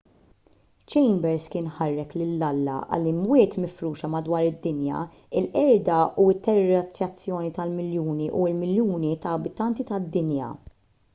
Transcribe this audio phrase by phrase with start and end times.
[0.91, 5.01] chambers kien ħarrek lil alla għall-"imwiet mifruxa madwar id-dinja
[5.41, 10.49] il-qerda u t-terrorizzazzjoni ta’ miljuni u miljuni ta’ abitanti tad-dinja.